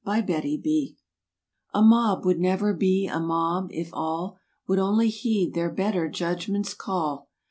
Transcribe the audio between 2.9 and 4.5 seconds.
a mob if all